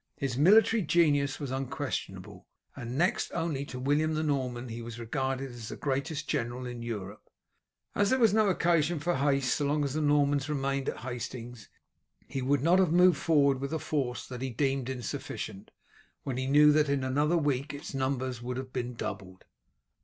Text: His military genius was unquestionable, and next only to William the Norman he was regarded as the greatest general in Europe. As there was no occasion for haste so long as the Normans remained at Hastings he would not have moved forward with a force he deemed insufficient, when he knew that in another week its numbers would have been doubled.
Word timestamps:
His 0.17 0.35
military 0.35 0.81
genius 0.81 1.39
was 1.39 1.51
unquestionable, 1.51 2.47
and 2.75 2.97
next 2.97 3.29
only 3.35 3.65
to 3.65 3.79
William 3.79 4.15
the 4.15 4.23
Norman 4.23 4.67
he 4.67 4.81
was 4.81 4.97
regarded 4.99 5.51
as 5.51 5.67
the 5.69 5.75
greatest 5.75 6.27
general 6.27 6.65
in 6.65 6.81
Europe. 6.81 7.29
As 7.93 8.09
there 8.09 8.17
was 8.17 8.33
no 8.33 8.49
occasion 8.49 8.99
for 8.99 9.17
haste 9.17 9.53
so 9.53 9.67
long 9.67 9.83
as 9.83 9.93
the 9.93 10.01
Normans 10.01 10.49
remained 10.49 10.89
at 10.89 11.01
Hastings 11.01 11.69
he 12.27 12.41
would 12.41 12.63
not 12.63 12.79
have 12.79 12.91
moved 12.91 13.19
forward 13.19 13.61
with 13.61 13.73
a 13.73 13.77
force 13.77 14.27
he 14.29 14.49
deemed 14.49 14.89
insufficient, 14.89 15.69
when 16.23 16.35
he 16.35 16.47
knew 16.47 16.71
that 16.71 16.89
in 16.89 17.03
another 17.03 17.37
week 17.37 17.71
its 17.71 17.93
numbers 17.93 18.41
would 18.41 18.57
have 18.57 18.73
been 18.73 18.95
doubled. 18.95 19.45